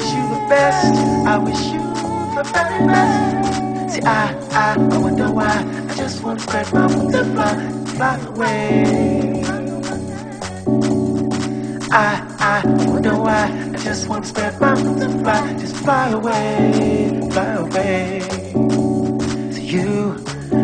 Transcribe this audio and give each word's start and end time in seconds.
wish 0.00 0.14
you 0.14 0.28
the 0.28 0.46
best. 0.48 0.94
I 1.26 1.38
wish 1.38 1.62
you 1.72 1.80
the 2.34 2.42
very 2.54 2.86
best. 2.86 3.94
See, 3.94 4.02
I, 4.02 4.32
I, 4.52 4.74
I 4.74 4.98
wonder 4.98 5.30
why. 5.30 5.86
I 5.90 5.94
just 5.94 6.22
want 6.22 6.38
to 6.38 6.44
spread 6.44 6.72
my 6.72 6.86
wings 6.86 7.14
and 7.14 7.34
fly, 7.34 7.54
fly 7.96 8.16
away. 8.26 9.44
I, 11.92 12.62
I 12.64 12.66
wonder 12.86 13.14
why. 13.18 13.44
I 13.74 13.76
just 13.78 14.08
want 14.08 14.24
to 14.24 14.30
spread 14.30 14.58
my 14.60 14.74
wings 14.74 15.02
and 15.02 15.20
fly, 15.22 15.52
just 15.58 15.76
fly 15.76 16.10
away, 16.10 17.20
fly 17.32 17.52
away. 17.66 18.20
So 19.52 19.60
you 19.60 20.16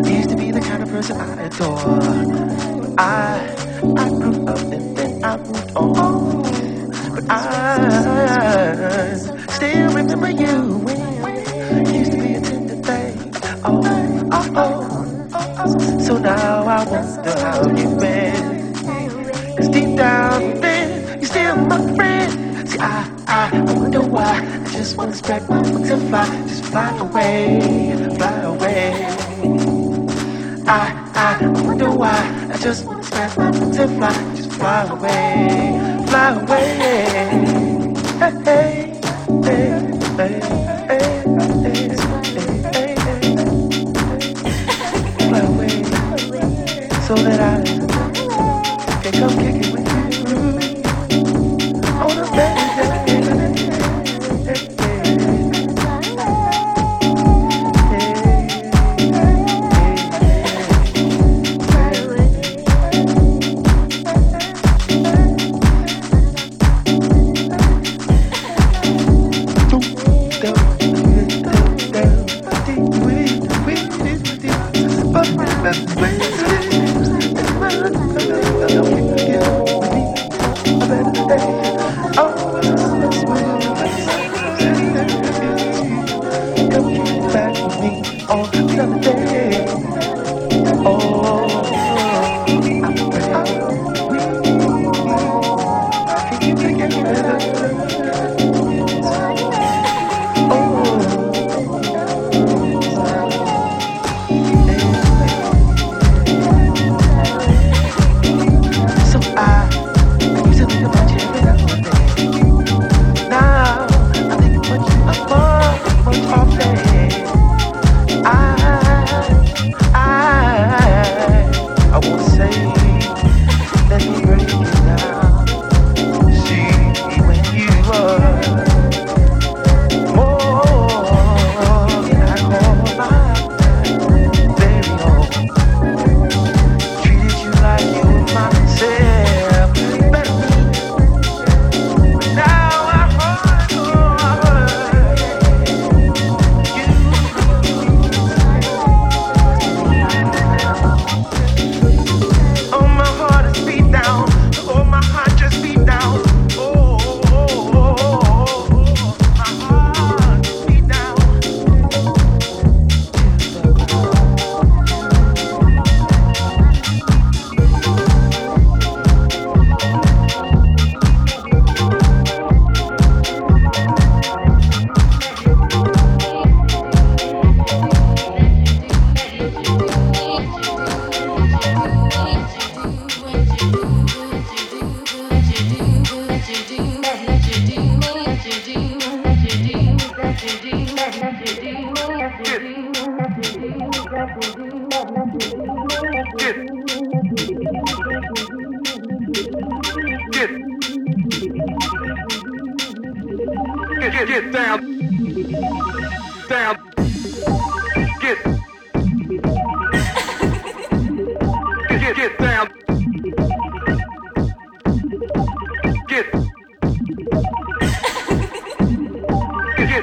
used 0.05 0.29
to 0.29 0.35
be 0.35 0.51
the 0.51 0.61
kind 0.61 0.81
of 0.81 0.89
person 0.89 1.21
I 1.21 1.43
adore. 1.43 2.95
I, 2.97 3.55
I 3.97 4.09
grew 4.09 4.47
up 4.47 4.59
and 4.59 4.97
then 4.97 5.23
I 5.23 5.37
moved 5.37 5.71
on. 5.75 6.66
I 7.29 9.15
still 9.49 9.93
remember 9.93 10.29
you 10.29 10.77
when 10.79 11.93
used 11.93 12.11
to 12.13 12.17
be 12.17 12.35
a 12.35 12.41
tender 12.41 12.75
thing. 12.75 13.33
Oh, 13.65 13.81
oh, 13.83 14.29
oh, 14.31 15.31
oh. 15.33 15.55
oh. 15.59 15.99
So 15.99 16.17
now 16.17 16.63
I 16.65 16.85
wonder 16.89 17.31
how 17.39 17.67
you've 17.75 17.99
been. 17.99 18.73
Cause 19.57 19.69
deep 19.69 19.97
down 19.97 20.61
then, 20.61 21.19
you're 21.19 21.25
still 21.25 21.55
my 21.57 21.95
friend. 21.95 22.69
See, 22.69 22.79
I, 22.79 23.11
I 23.27 23.61
wonder 23.73 24.01
why. 24.01 24.39
I 24.65 24.69
just 24.71 24.95
wanna 24.95 25.13
spread 25.13 25.49
my 25.49 25.61
wings 25.61 25.89
and 25.89 26.09
fly. 26.09 26.25
Just 26.47 26.65
fly 26.65 26.97
away, 26.97 28.15
fly 28.17 28.41
away. 28.43 29.05
I, 30.65 31.11
I 31.13 31.47
wonder 31.65 31.91
why. 31.91 32.49
I 32.53 32.57
just 32.57 32.85
wanna 32.85 33.03
spread 33.03 33.37
my 33.37 33.49
wings 33.51 33.77
and 33.79 33.97
fly. 33.97 34.35
Just 34.35 34.51
fly 34.53 34.83
away 34.85 35.96
my 36.11 36.43
way. 36.45 36.77
Hey, 38.19 38.43
hey, 38.45 38.93
hey, 39.43 40.39
hey, 40.87 41.89
so 47.07 47.15
that 47.15 47.39
I. 47.39 47.66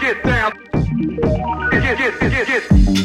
de, 0.05 0.13
de, 0.13 1.81
de, 1.81 1.95
de, 1.97 2.11
de, 2.19 2.29
de, 2.29 2.45
de. 2.45 3.04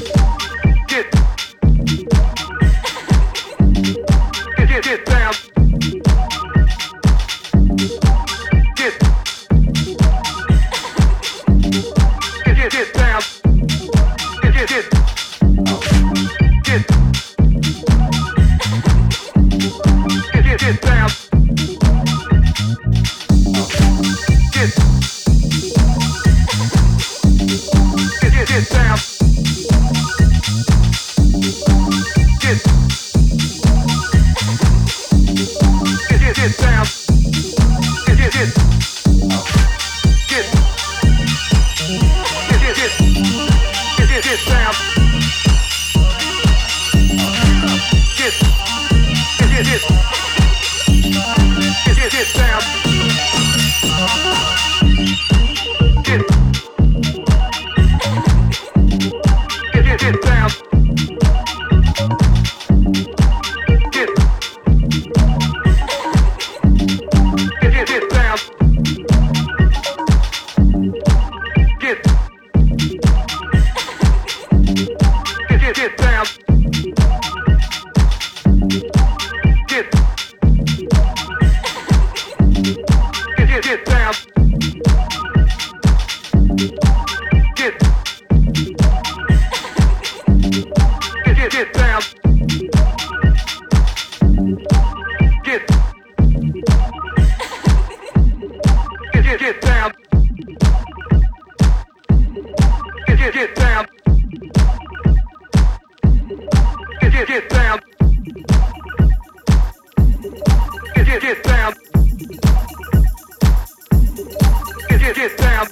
Get, 115.09 115.15
get 115.15 115.37
down. 115.39 115.67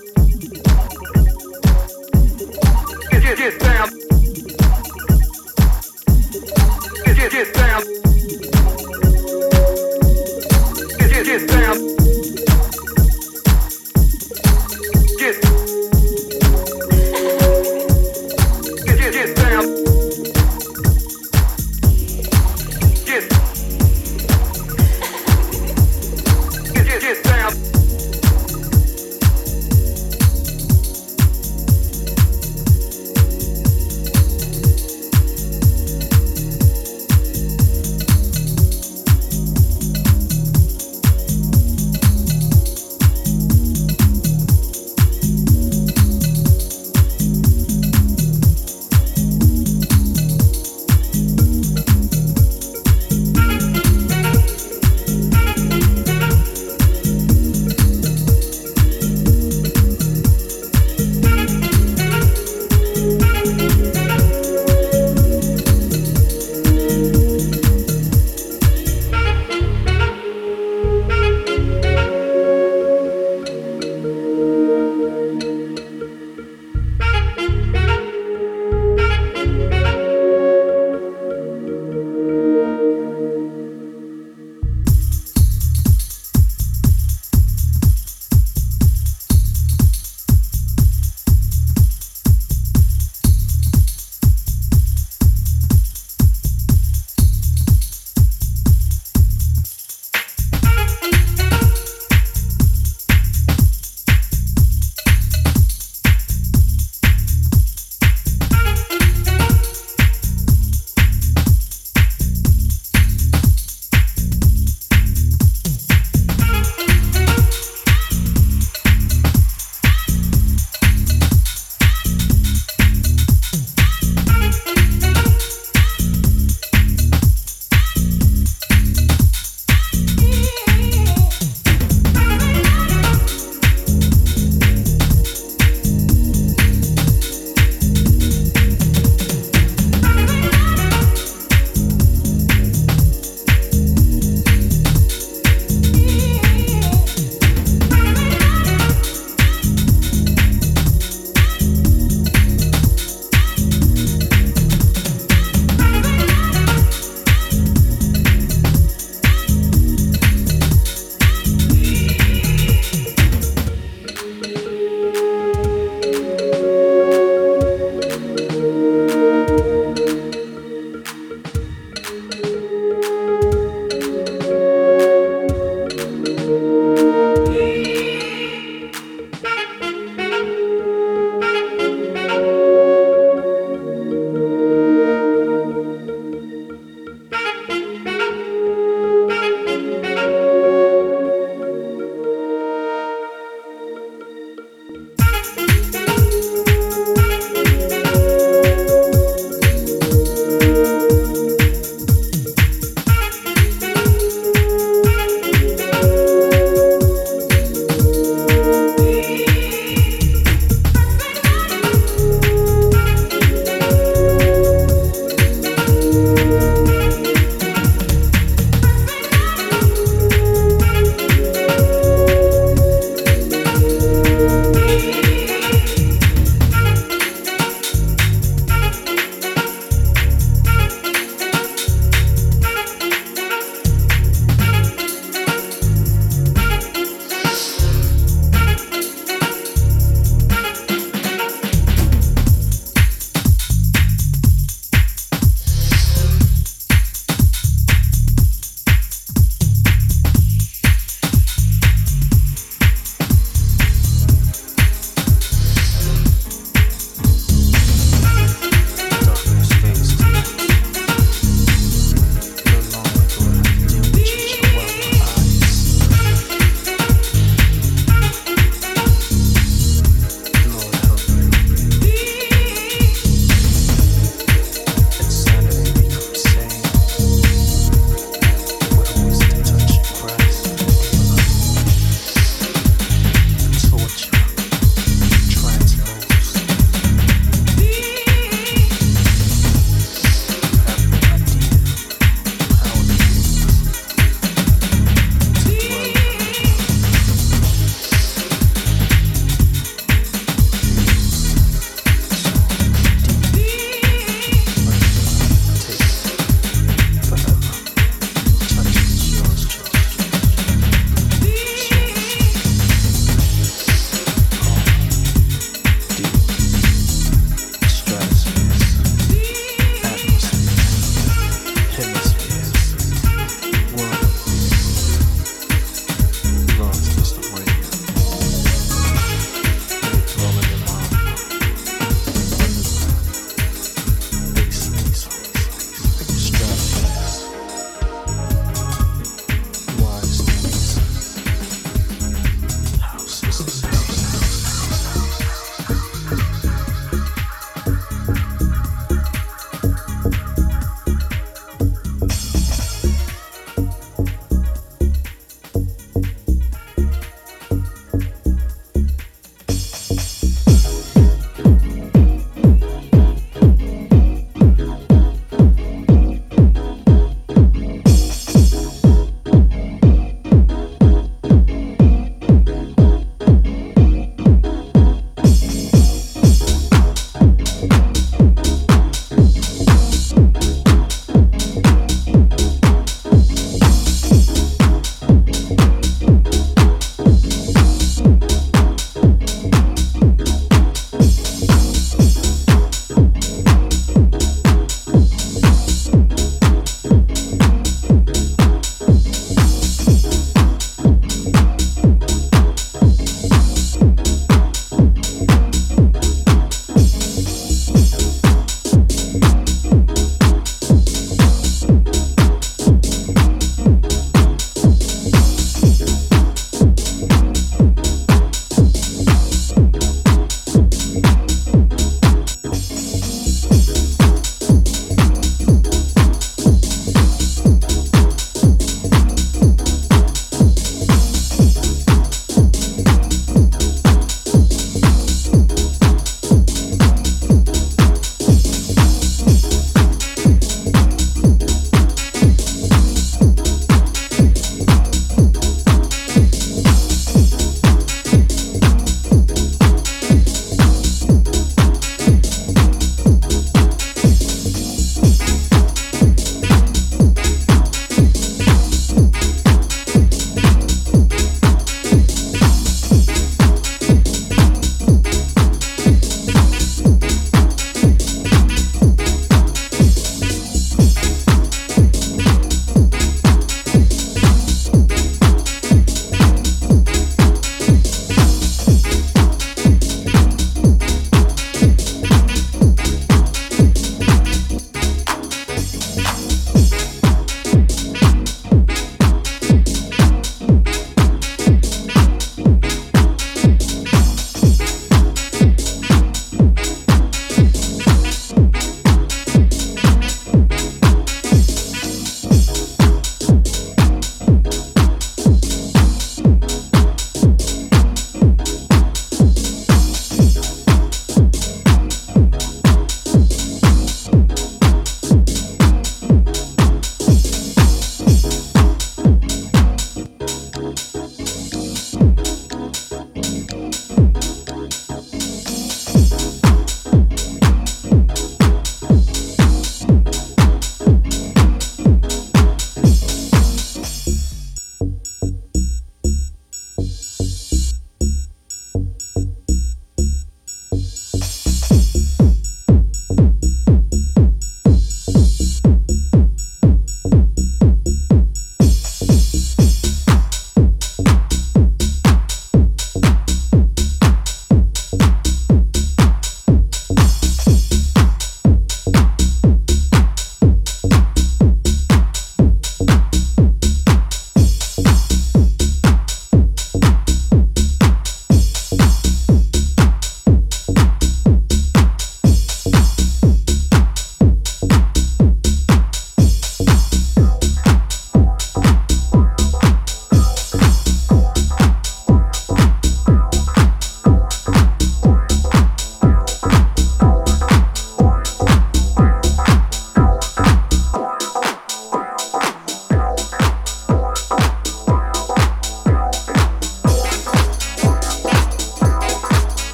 Get, 3.12 3.22
get, 3.22 3.38
get 3.38 3.60
down. 3.60 3.90
Get, 7.06 7.16
get, 7.16 7.32
get 7.32 7.54
down. 7.54 7.84
Get, 10.98 11.10
get, 11.12 11.26
get 11.26 11.48
down. 11.50 11.97